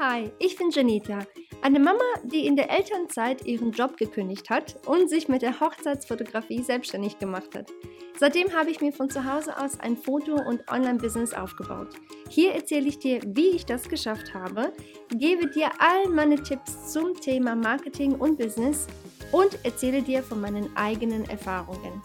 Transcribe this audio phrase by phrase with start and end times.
[0.00, 1.20] Hi, ich bin Janita,
[1.62, 6.64] eine Mama, die in der Elternzeit ihren Job gekündigt hat und sich mit der Hochzeitsfotografie
[6.64, 7.70] selbstständig gemacht hat.
[8.18, 11.90] Seitdem habe ich mir von zu Hause aus ein Foto- und Online-Business aufgebaut.
[12.28, 14.72] Hier erzähle ich dir, wie ich das geschafft habe,
[15.10, 18.88] gebe dir all meine Tipps zum Thema Marketing und Business
[19.30, 22.02] und erzähle dir von meinen eigenen Erfahrungen.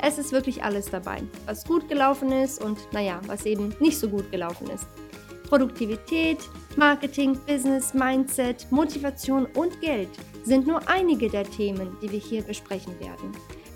[0.00, 4.08] Es ist wirklich alles dabei, was gut gelaufen ist und naja, was eben nicht so
[4.08, 4.86] gut gelaufen ist.
[5.48, 6.38] Produktivität,
[6.76, 10.08] Marketing, Business, Mindset, Motivation und Geld
[10.42, 13.32] sind nur einige der Themen, die wir hier besprechen werden.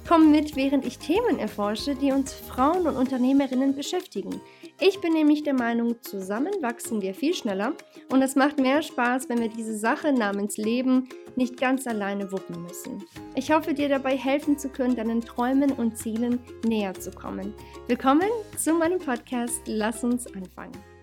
[0.08, 4.40] Komm mit, während ich Themen erforsche, die uns Frauen und Unternehmerinnen beschäftigen.
[4.80, 7.74] Ich bin nämlich der Meinung, zusammen wachsen wir viel schneller
[8.10, 12.62] und es macht mehr Spaß, wenn wir diese Sache namens Leben nicht ganz alleine wuppen
[12.62, 13.04] müssen.
[13.34, 17.52] Ich hoffe, dir dabei helfen zu können, deinen Träumen und Zielen näher zu kommen.
[17.86, 19.60] Willkommen zu meinem Podcast.
[19.66, 20.97] Lass uns anfangen.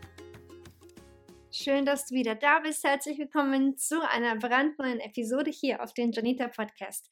[1.58, 2.84] Schön, dass du wieder da bist.
[2.84, 7.10] Herzlich willkommen zu einer brandneuen Episode hier auf den Janita Podcast.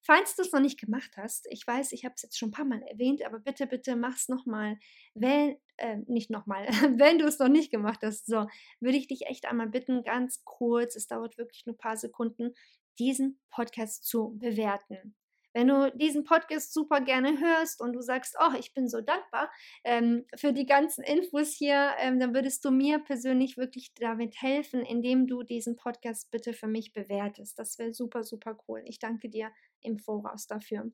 [0.00, 2.52] Falls du es noch nicht gemacht hast, ich weiß, ich habe es jetzt schon ein
[2.52, 4.78] paar Mal erwähnt, aber bitte, bitte mach es nochmal.
[5.12, 6.66] Wenn, äh, nicht nochmal,
[6.96, 8.46] wenn du es noch nicht gemacht hast, so,
[8.80, 12.54] würde ich dich echt einmal bitten, ganz kurz, es dauert wirklich nur ein paar Sekunden,
[12.98, 15.14] diesen Podcast zu bewerten.
[15.52, 19.50] Wenn du diesen Podcast super gerne hörst und du sagst, oh, ich bin so dankbar
[19.84, 24.84] ähm, für die ganzen Infos hier, ähm, dann würdest du mir persönlich wirklich damit helfen,
[24.84, 27.58] indem du diesen Podcast bitte für mich bewertest.
[27.58, 28.82] Das wäre super, super cool.
[28.86, 29.50] Ich danke dir
[29.80, 30.90] im Voraus dafür.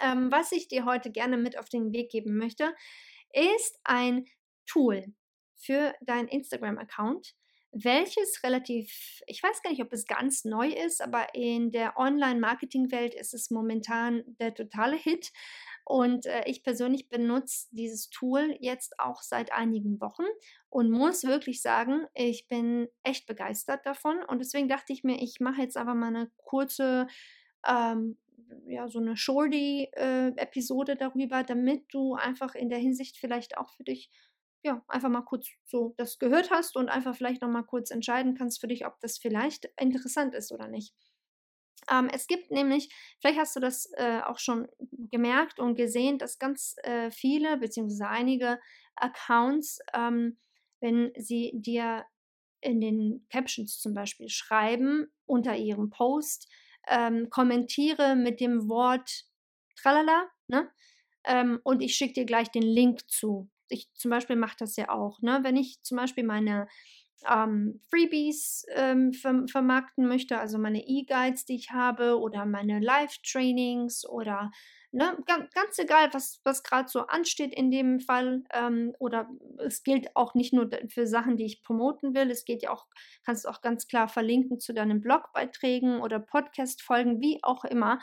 [0.00, 2.74] Ähm, was ich dir heute gerne mit auf den Weg geben möchte,
[3.32, 4.26] ist ein
[4.66, 5.04] Tool
[5.56, 7.34] für deinen Instagram-Account
[7.84, 13.14] welches relativ, ich weiß gar nicht, ob es ganz neu ist, aber in der Online-Marketing-Welt
[13.14, 15.32] ist es momentan der totale Hit.
[15.84, 20.24] Und äh, ich persönlich benutze dieses Tool jetzt auch seit einigen Wochen
[20.68, 24.22] und muss wirklich sagen, ich bin echt begeistert davon.
[24.24, 27.06] Und deswegen dachte ich mir, ich mache jetzt aber mal eine kurze,
[27.64, 28.18] ähm,
[28.66, 33.84] ja, so eine Shorty-Episode äh, darüber, damit du einfach in der Hinsicht vielleicht auch für
[33.84, 34.10] dich
[34.62, 38.34] ja, einfach mal kurz so das gehört hast und einfach vielleicht noch mal kurz entscheiden
[38.34, 40.94] kannst für dich, ob das vielleicht interessant ist oder nicht.
[41.90, 42.88] Ähm, es gibt nämlich,
[43.20, 44.68] vielleicht hast du das äh, auch schon
[45.10, 48.58] gemerkt und gesehen, dass ganz äh, viele beziehungsweise einige
[48.96, 50.38] Accounts, ähm,
[50.80, 52.04] wenn sie dir
[52.60, 56.50] in den Captions zum Beispiel schreiben unter ihrem Post,
[56.88, 59.24] ähm, kommentiere mit dem Wort
[59.76, 60.70] tralala, ne?
[61.24, 64.88] Ähm, und ich schicke dir gleich den Link zu ich zum Beispiel mache das ja
[64.90, 65.40] auch, ne?
[65.42, 66.68] Wenn ich zum Beispiel meine
[67.28, 74.08] ähm, Freebies ähm, ver vermarkten möchte, also meine E-Guides, die ich habe, oder meine Live-Trainings
[74.08, 74.50] oder
[74.92, 75.16] ne,
[75.52, 78.42] ganz, egal, was, was gerade so ansteht in dem Fall.
[78.52, 79.28] Ähm, oder
[79.58, 82.86] es gilt auch nicht nur für Sachen, die ich promoten will, es geht ja auch,
[83.24, 87.98] kannst du auch ganz klar verlinken zu deinen Blogbeiträgen oder Podcast-Folgen, wie auch immer.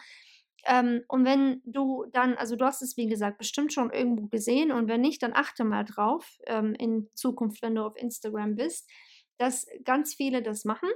[0.65, 4.71] Ähm, und wenn du dann, also du hast es wie gesagt bestimmt schon irgendwo gesehen
[4.71, 8.89] und wenn nicht, dann achte mal drauf ähm, in Zukunft, wenn du auf Instagram bist,
[9.37, 10.89] dass ganz viele das machen.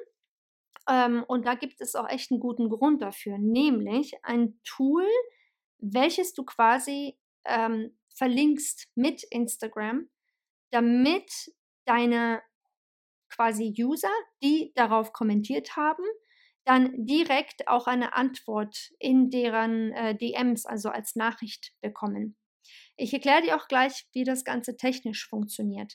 [0.89, 5.05] Ähm, und da gibt es auch echt einen guten Grund dafür, nämlich ein Tool,
[5.79, 10.09] welches du quasi ähm, verlinkst mit Instagram,
[10.71, 11.51] damit
[11.85, 12.41] deine
[13.29, 14.11] quasi User,
[14.41, 16.03] die darauf kommentiert haben,
[16.67, 22.35] dann direkt auch eine Antwort in deren äh, DMs, also als Nachricht bekommen.
[22.97, 25.93] Ich erkläre dir auch gleich, wie das Ganze technisch funktioniert.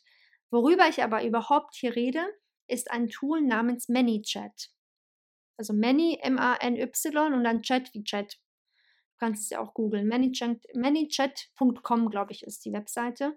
[0.50, 2.25] Worüber ich aber überhaupt hier rede,
[2.69, 4.71] ist ein Tool namens ManyChat.
[5.59, 8.33] Also Many, M-A-N-Y und dann Chat wie Chat.
[8.33, 10.09] Du kannst es ja auch googeln.
[10.09, 13.37] Manychat.com, glaube ich, ist die Webseite.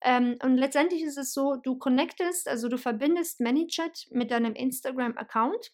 [0.00, 5.72] Ähm, und letztendlich ist es so, du connectest, also du verbindest ManyChat mit deinem Instagram-Account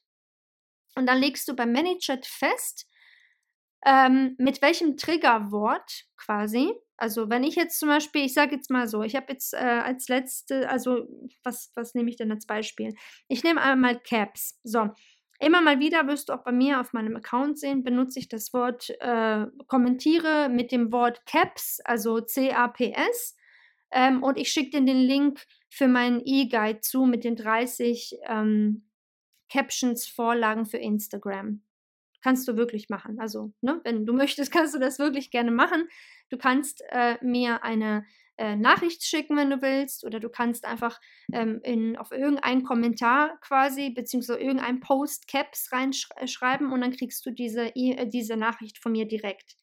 [0.98, 2.86] und dann legst du beim ManyChat fest,
[3.86, 6.72] ähm, mit welchem Triggerwort quasi.
[6.96, 9.58] Also wenn ich jetzt zum Beispiel, ich sage jetzt mal so, ich habe jetzt äh,
[9.58, 11.06] als letzte, also
[11.44, 12.94] was, was nehme ich denn als Beispiel?
[13.28, 14.58] Ich nehme einmal Caps.
[14.64, 14.88] So,
[15.38, 18.52] immer mal wieder wirst du auch bei mir auf meinem Account sehen, benutze ich das
[18.52, 23.36] Wort äh, kommentiere mit dem Wort Caps, also C-A-P-S.
[23.92, 28.87] Ähm, und ich schicke dir den Link für meinen E-Guide zu mit den 30 ähm,
[29.48, 31.62] Captions, Vorlagen für Instagram.
[32.22, 33.20] Kannst du wirklich machen.
[33.20, 35.88] Also, ne, wenn du möchtest, kannst du das wirklich gerne machen.
[36.30, 38.04] Du kannst äh, mir eine
[38.38, 41.00] äh, Nachricht schicken, wenn du willst, oder du kannst einfach
[41.32, 47.30] ähm, in, auf irgendeinen Kommentar quasi, beziehungsweise irgendeinen Post Caps reinschreiben und dann kriegst du
[47.30, 49.56] diese, äh, diese Nachricht von mir direkt.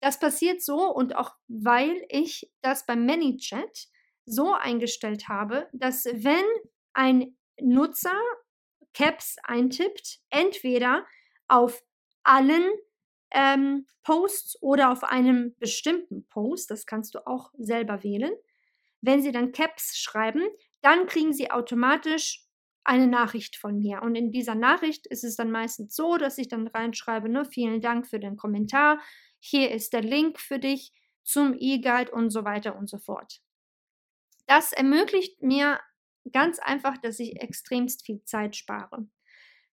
[0.00, 3.86] Das passiert so und auch weil ich das beim ManyChat
[4.26, 6.44] so eingestellt habe, dass wenn
[6.92, 8.20] ein Nutzer
[8.94, 11.06] Caps eintippt, entweder
[11.48, 11.82] auf
[12.22, 12.70] allen
[13.30, 18.32] ähm, Posts oder auf einem bestimmten Post, das kannst du auch selber wählen.
[19.00, 20.42] Wenn sie dann Caps schreiben,
[20.80, 22.46] dann kriegen sie automatisch
[22.84, 24.02] eine Nachricht von mir.
[24.02, 27.80] Und in dieser Nachricht ist es dann meistens so, dass ich dann reinschreibe, ne, vielen
[27.80, 29.00] Dank für den Kommentar,
[29.40, 30.92] hier ist der Link für dich
[31.22, 33.40] zum E-Guide und so weiter und so fort.
[34.46, 35.80] Das ermöglicht mir
[36.32, 39.06] ganz einfach, dass ich extremst viel Zeit spare.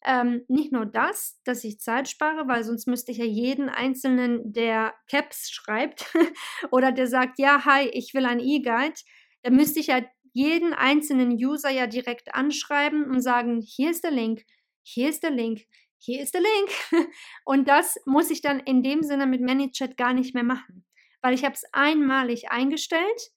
[0.07, 4.53] Ähm, nicht nur das, dass ich Zeit spare, weil sonst müsste ich ja jeden einzelnen,
[4.53, 6.13] der Caps schreibt
[6.71, 9.01] oder der sagt, ja, hi, ich will ein E-Guide,
[9.43, 10.03] da müsste ich ja
[10.35, 14.45] jeden einzelnen User ja direkt anschreiben und sagen, hier ist der Link,
[14.83, 15.63] hier ist der Link,
[15.99, 16.71] hier ist der Link.
[17.45, 20.85] Und das muss ich dann in dem Sinne mit ManyChat gar nicht mehr machen,
[21.23, 23.31] weil ich habe es einmalig eingestellt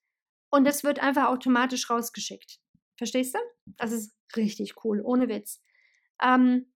[0.50, 2.60] und es wird einfach automatisch rausgeschickt.
[2.98, 3.40] Verstehst du?
[3.78, 5.62] Das ist richtig cool, ohne Witz.
[6.22, 6.72] Ähm,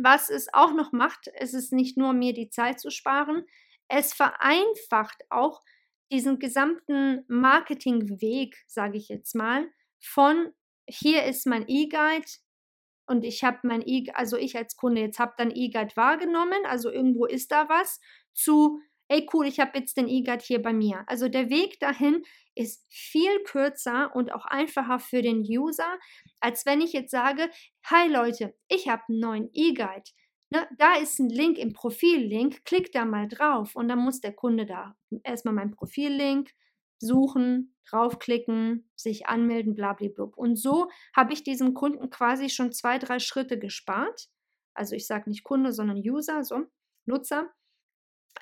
[0.00, 3.44] was es auch noch macht, ist es nicht nur mir die Zeit zu sparen,
[3.88, 5.62] es vereinfacht auch
[6.10, 9.68] diesen gesamten Marketingweg, sage ich jetzt mal,
[10.00, 10.52] von
[10.88, 12.26] hier ist mein E-Guide
[13.06, 16.90] und ich habe mein E, also ich als Kunde jetzt habe dann E-Guide wahrgenommen, also
[16.90, 18.00] irgendwo ist da was,
[18.32, 21.04] zu ey cool, ich habe jetzt den E-Guide hier bei mir.
[21.06, 22.22] Also der Weg dahin
[22.54, 25.98] ist viel kürzer und auch einfacher für den User,
[26.40, 27.50] als wenn ich jetzt sage,
[27.84, 30.10] hi Leute, ich habe einen neuen E-Guide.
[30.50, 34.32] Ne, da ist ein Link im Profillink, klick da mal drauf und dann muss der
[34.32, 36.50] Kunde da erstmal meinen Profillink
[37.00, 40.30] suchen, draufklicken, sich anmelden, blablabla.
[40.36, 44.28] Und so habe ich diesem Kunden quasi schon zwei, drei Schritte gespart.
[44.74, 46.64] Also ich sage nicht Kunde, sondern User, so
[47.06, 47.50] Nutzer.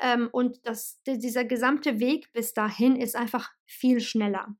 [0.00, 4.56] Ähm, und das, dieser gesamte Weg bis dahin ist einfach viel schneller.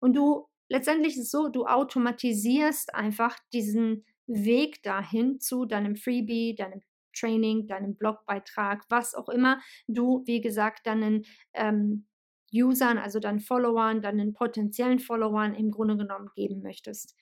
[0.00, 6.54] Und du, letztendlich ist es so, du automatisierst einfach diesen Weg dahin zu deinem Freebie,
[6.54, 6.82] deinem
[7.14, 12.06] Training, deinem Blogbeitrag, was auch immer du, wie gesagt, deinen ähm,
[12.52, 17.16] Usern, also deinen Followern, deinen potenziellen Followern im Grunde genommen geben möchtest.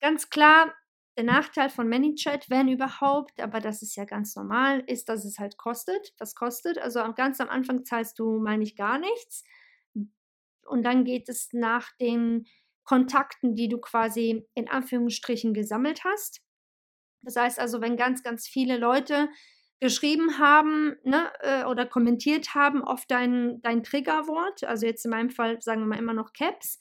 [0.00, 0.74] Ganz klar,
[1.16, 5.38] der Nachteil von ManyChat, wenn überhaupt, aber das ist ja ganz normal, ist, dass es
[5.38, 6.12] halt kostet.
[6.18, 6.78] Was kostet?
[6.78, 9.44] Also ganz am Anfang zahlst du, meine ich, gar nichts.
[10.66, 12.46] Und dann geht es nach den
[12.84, 16.42] Kontakten, die du quasi in Anführungsstrichen gesammelt hast.
[17.22, 19.28] Das heißt also, wenn ganz, ganz viele Leute
[19.80, 25.30] geschrieben haben ne, äh, oder kommentiert haben auf dein, dein Triggerwort, also jetzt in meinem
[25.30, 26.78] Fall sagen wir mal immer noch Caps,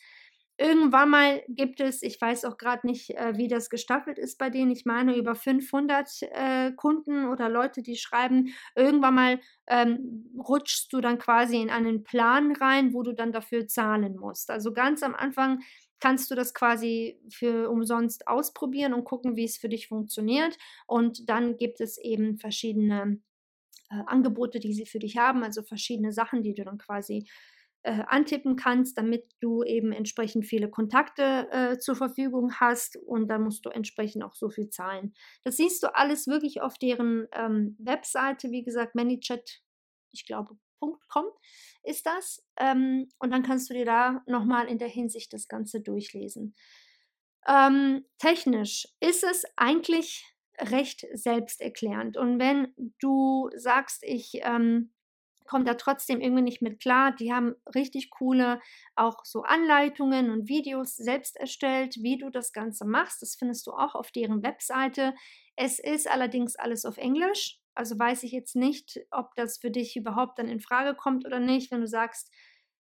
[0.57, 4.49] Irgendwann mal gibt es, ich weiß auch gerade nicht, äh, wie das gestaffelt ist bei
[4.49, 10.93] denen, ich meine über 500 äh, Kunden oder Leute, die schreiben, irgendwann mal ähm, rutschst
[10.93, 14.49] du dann quasi in einen Plan rein, wo du dann dafür zahlen musst.
[14.49, 15.59] Also ganz am Anfang
[15.99, 20.57] kannst du das quasi für umsonst ausprobieren und gucken, wie es für dich funktioniert.
[20.87, 23.19] Und dann gibt es eben verschiedene
[23.89, 27.27] äh, Angebote, die sie für dich haben, also verschiedene Sachen, die du dann quasi
[27.85, 33.43] äh, antippen kannst, damit du eben entsprechend viele Kontakte äh, zur Verfügung hast und dann
[33.43, 35.13] musst du entsprechend auch so viel zahlen.
[35.43, 39.61] Das siehst du alles wirklich auf deren ähm, Webseite, wie gesagt, ManyChat,
[40.11, 41.25] ich glaube, .com
[41.83, 42.43] ist das.
[42.59, 46.55] Ähm, und dann kannst du dir da nochmal in der Hinsicht das Ganze durchlesen.
[47.47, 50.25] Ähm, technisch ist es eigentlich
[50.59, 52.17] recht selbsterklärend.
[52.17, 54.94] Und wenn du sagst, ich ähm,
[55.45, 57.15] kommt da trotzdem irgendwie nicht mit klar.
[57.15, 58.59] Die haben richtig coole
[58.95, 63.21] auch so Anleitungen und Videos selbst erstellt, wie du das Ganze machst.
[63.21, 65.13] Das findest du auch auf deren Webseite.
[65.55, 67.59] Es ist allerdings alles auf Englisch.
[67.75, 71.39] Also weiß ich jetzt nicht, ob das für dich überhaupt dann in Frage kommt oder
[71.39, 71.71] nicht.
[71.71, 72.31] Wenn du sagst,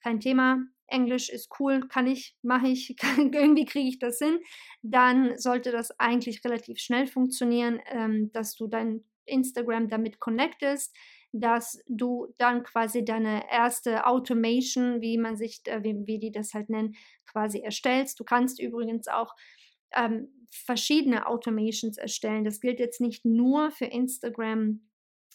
[0.02, 4.40] kein Thema, Englisch ist cool, kann ich, mache ich, kann, irgendwie kriege ich das hin,
[4.82, 10.96] dann sollte das eigentlich relativ schnell funktionieren, ähm, dass du dein Instagram damit connectest
[11.32, 16.54] dass du dann quasi deine erste Automation, wie man sich, äh, wie, wie die das
[16.54, 16.96] halt nennen,
[17.26, 18.18] quasi erstellst.
[18.18, 19.34] Du kannst übrigens auch
[19.94, 22.44] ähm, verschiedene Automations erstellen.
[22.44, 24.80] Das gilt jetzt nicht nur für Instagram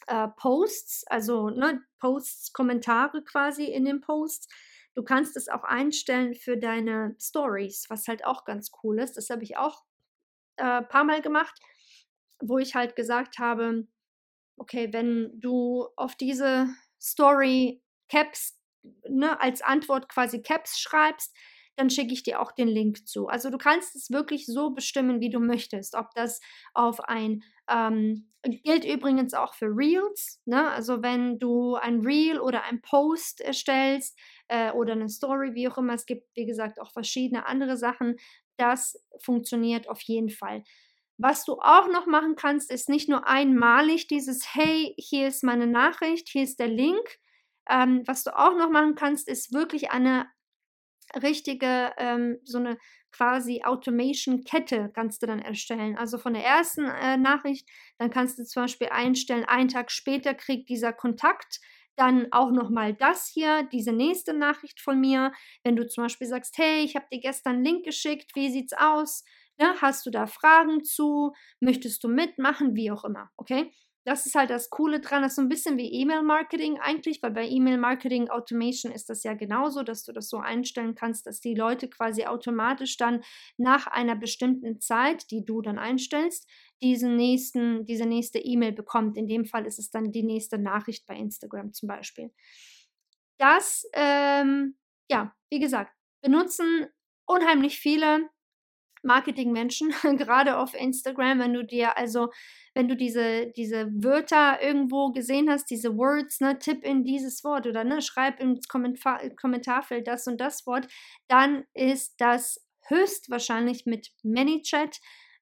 [0.08, 4.48] äh, Posts, also ne, Posts, Kommentare quasi in den Posts.
[4.94, 9.18] Du kannst es auch einstellen für deine Stories, was halt auch ganz cool ist.
[9.18, 9.84] Das habe ich auch
[10.58, 11.60] ein äh, paar Mal gemacht,
[12.40, 13.88] wo ich halt gesagt habe,
[14.57, 16.67] okay, wenn du auf diese
[17.01, 18.57] Story Caps,
[19.09, 21.35] ne, als Antwort quasi Caps schreibst,
[21.77, 23.27] dann schicke ich dir auch den Link zu.
[23.27, 25.95] Also du kannst es wirklich so bestimmen, wie du möchtest.
[25.95, 26.39] Ob das
[26.74, 30.41] auf ein, ähm, gilt übrigens auch für Reels.
[30.45, 30.69] Ne?
[30.71, 35.77] Also wenn du ein Reel oder ein Post erstellst äh, oder eine Story, wie auch
[35.77, 38.15] immer, es gibt, wie gesagt, auch verschiedene andere Sachen,
[38.57, 40.63] Das funktioniert auf jeden Fall.
[41.17, 45.67] Was du auch noch machen kannst, ist nicht nur einmalig dieses Hey, hier ist meine
[45.67, 47.19] Nachricht, hier ist der Link.
[47.69, 50.27] Ähm, was du auch noch machen kannst, ist wirklich eine
[51.22, 52.77] richtige, ähm, so eine
[53.12, 55.98] quasi Automation-Kette kannst du dann erstellen.
[55.98, 60.34] Also von der ersten äh, Nachricht, dann kannst du zum Beispiel einstellen, einen Tag später
[60.34, 61.62] kriegt dieser Kontakt
[61.95, 65.31] dann auch nochmal das hier, diese nächste Nachricht von mir.
[65.63, 68.74] Wenn du zum Beispiel sagst, hey, ich habe dir gestern einen Link geschickt, wie sieht's
[68.74, 69.24] aus?
[69.57, 69.74] Ne?
[69.81, 71.33] Hast du da Fragen zu?
[71.59, 72.75] Möchtest du mitmachen?
[72.75, 73.71] Wie auch immer, okay?
[74.05, 75.24] Das ist halt das Coole dran.
[75.24, 79.33] Das ist so ein bisschen wie E-Mail-Marketing eigentlich, weil bei E-Mail-Marketing Automation ist das ja
[79.33, 83.24] genauso, dass du das so einstellen kannst, dass die Leute quasi automatisch dann
[83.57, 86.47] nach einer bestimmten Zeit, die du dann einstellst,
[86.83, 89.17] diesen nächsten, diese nächste E-Mail bekommt.
[89.17, 92.31] In dem Fall ist es dann die nächste Nachricht bei Instagram zum Beispiel.
[93.39, 94.77] Das, ähm,
[95.09, 96.88] ja, wie gesagt, benutzen
[97.25, 98.29] unheimlich viele
[99.05, 102.29] Marketingmenschen, gerade auf Instagram, wenn du dir also,
[102.74, 107.67] wenn du diese, diese Wörter irgendwo gesehen hast, diese Words, ne, tipp in dieses Wort
[107.67, 110.88] oder ne, schreib ins Kommentar Kommentarfeld das und das Wort,
[111.27, 115.00] dann ist das höchstwahrscheinlich mit ManyChat.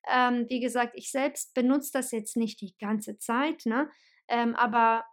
[0.09, 3.89] Ähm, wie gesagt, ich selbst benutze das jetzt nicht die ganze Zeit, ne?
[4.27, 5.05] Ähm, aber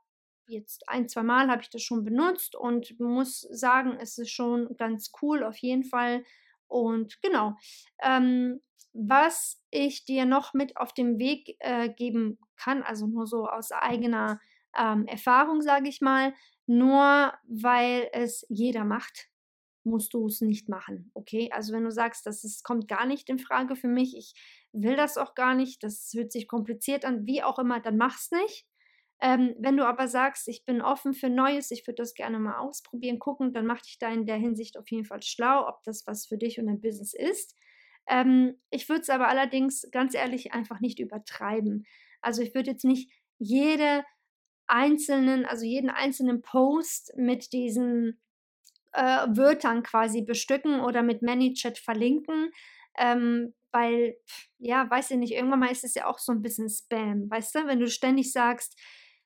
[0.51, 4.77] jetzt ein, zwei Mal habe ich das schon benutzt und muss sagen, es ist schon
[4.77, 6.25] ganz cool auf jeden Fall
[6.71, 7.55] und genau,
[8.03, 8.61] ähm,
[8.93, 13.73] was ich dir noch mit auf den Weg äh, geben kann, also nur so aus
[13.73, 14.41] eigener
[14.77, 16.35] ähm, Erfahrung, sage ich mal,
[16.67, 19.29] nur weil es jeder macht,
[19.85, 21.51] musst du es nicht machen, okay?
[21.53, 24.35] Also wenn du sagst, das ist, kommt gar nicht in Frage für mich, ich
[24.73, 28.31] will das auch gar nicht, das hört sich kompliziert an, wie auch immer, dann mach's
[28.31, 28.67] nicht.
[29.23, 32.59] Ähm, wenn du aber sagst, ich bin offen für Neues, ich würde das gerne mal
[32.59, 36.07] ausprobieren, gucken, dann mach dich da in der Hinsicht auf jeden Fall schlau, ob das
[36.07, 37.55] was für dich und dein Business ist.
[38.09, 41.87] Ähm, ich würde es aber allerdings ganz ehrlich einfach nicht übertreiben.
[42.23, 44.05] Also ich würde jetzt nicht jede
[44.67, 48.21] einzelnen, also jeden einzelnen Post mit diesen
[48.93, 52.51] äh, Wörtern quasi bestücken oder mit ManyChat verlinken,
[52.99, 54.17] ähm, weil,
[54.59, 57.55] ja, weiß ich nicht, irgendwann mal ist es ja auch so ein bisschen Spam, weißt
[57.55, 58.79] du, wenn du ständig sagst,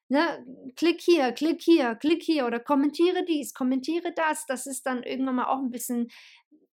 [0.09, 0.45] ne,
[0.77, 4.47] klick hier, klick hier, klick hier oder kommentiere dies, kommentiere das.
[4.47, 6.09] Das ist dann irgendwann mal auch ein bisschen,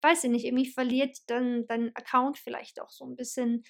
[0.02, 3.64] weiß ich nicht, irgendwie verliert dann dein Account vielleicht auch so ein bisschen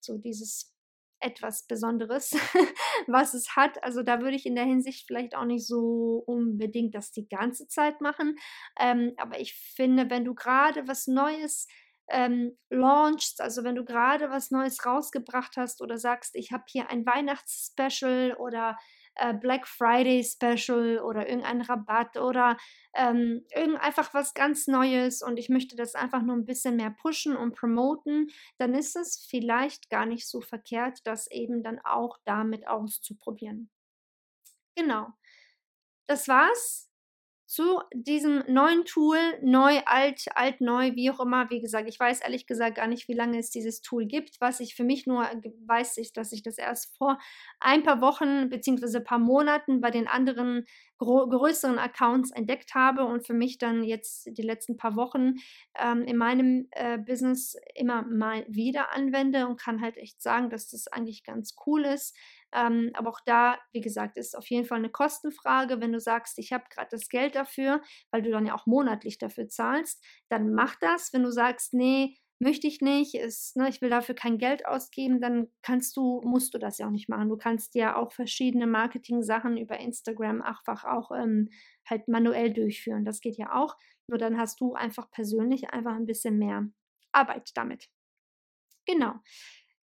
[0.00, 0.74] so dieses
[1.20, 2.30] etwas Besonderes,
[3.06, 3.82] was es hat.
[3.84, 7.68] Also da würde ich in der Hinsicht vielleicht auch nicht so unbedingt das die ganze
[7.68, 8.36] Zeit machen.
[8.78, 11.66] Ähm, aber ich finde, wenn du gerade was Neues
[12.10, 16.90] ähm, launchst, also wenn du gerade was Neues rausgebracht hast oder sagst, ich habe hier
[16.90, 18.76] ein Weihnachtsspecial oder
[19.16, 22.56] äh, Black Friday Special oder irgendein Rabatt oder
[22.94, 26.90] ähm, irgend einfach was ganz Neues und ich möchte das einfach nur ein bisschen mehr
[26.90, 32.18] pushen und promoten, dann ist es vielleicht gar nicht so verkehrt, das eben dann auch
[32.24, 33.70] damit auszuprobieren.
[34.76, 35.08] Genau.
[36.06, 36.89] Das war's
[37.50, 41.50] zu diesem neuen Tool, neu, alt, alt, neu, wie auch immer.
[41.50, 44.40] Wie gesagt, ich weiß ehrlich gesagt gar nicht, wie lange es dieses Tool gibt.
[44.40, 47.18] Was ich für mich nur weiß, ist, dass ich das erst vor
[47.58, 48.98] ein paar Wochen bzw.
[48.98, 50.64] ein paar Monaten bei den anderen
[50.98, 55.36] größeren Accounts entdeckt habe und für mich dann jetzt die letzten paar Wochen
[55.76, 60.68] ähm, in meinem äh, Business immer mal wieder anwende und kann halt echt sagen, dass
[60.68, 62.14] das eigentlich ganz cool ist.
[62.52, 65.80] Ähm, aber auch da, wie gesagt, ist auf jeden Fall eine Kostenfrage.
[65.80, 69.18] Wenn du sagst, ich habe gerade das Geld dafür, weil du dann ja auch monatlich
[69.18, 71.12] dafür zahlst, dann mach das.
[71.12, 75.20] Wenn du sagst, nee, möchte ich nicht, ist, ne, ich will dafür kein Geld ausgeben,
[75.20, 77.28] dann kannst du, musst du das ja auch nicht machen.
[77.28, 81.50] Du kannst ja auch verschiedene Marketing-Sachen über Instagram einfach auch ähm,
[81.88, 83.04] halt manuell durchführen.
[83.04, 83.76] Das geht ja auch.
[84.06, 86.66] Nur dann hast du einfach persönlich einfach ein bisschen mehr
[87.12, 87.88] Arbeit damit.
[88.86, 89.14] Genau.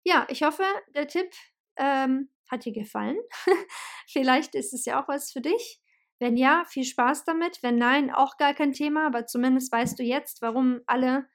[0.05, 1.31] Ja, ich hoffe, der Tipp
[1.77, 3.19] ähm, hat dir gefallen.
[4.09, 5.81] Vielleicht ist es ja auch was für dich.
[6.19, 7.63] Wenn ja, viel Spaß damit.
[7.63, 11.27] Wenn nein, auch gar kein Thema, aber zumindest weißt du jetzt, warum alle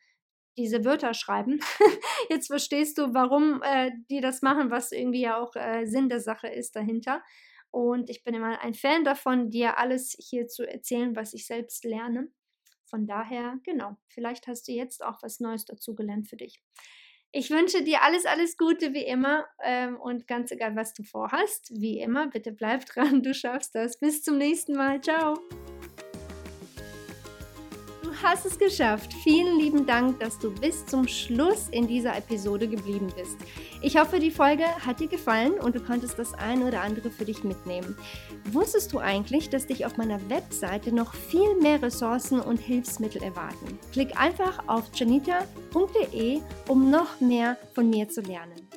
[0.57, 1.59] diese Wörter schreiben.
[2.29, 6.19] jetzt verstehst du, warum äh, die das machen, was irgendwie ja auch äh, Sinn der
[6.19, 7.21] Sache ist dahinter.
[7.71, 11.85] Und ich bin immer ein Fan davon, dir alles hier zu erzählen, was ich selbst
[11.85, 12.27] lerne.
[12.85, 16.61] Von daher, genau, vielleicht hast du jetzt auch was Neues dazugelernt für dich.
[17.33, 21.71] Ich wünsche dir alles, alles Gute wie immer ähm, und ganz egal, was du vorhast,
[21.73, 23.99] wie immer, bitte bleib dran, du schaffst das.
[23.99, 24.99] Bis zum nächsten Mal.
[25.01, 25.35] Ciao
[28.23, 29.13] hast es geschafft.
[29.23, 33.37] Vielen lieben Dank, dass du bis zum Schluss in dieser Episode geblieben bist.
[33.81, 37.25] Ich hoffe, die Folge hat dir gefallen und du konntest das eine oder andere für
[37.25, 37.97] dich mitnehmen.
[38.51, 43.79] Wusstest du eigentlich, dass dich auf meiner Webseite noch viel mehr Ressourcen und Hilfsmittel erwarten?
[43.91, 48.70] Klick einfach auf janita.de, um noch mehr von mir zu lernen.